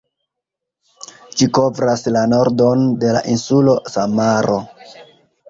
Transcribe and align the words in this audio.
Ĝi 1.41 1.47
kovras 1.57 2.05
la 2.15 2.23
nordon 2.33 2.83
de 3.05 3.13
la 3.19 3.23
insulo 3.35 3.77
Samaro. 3.99 4.59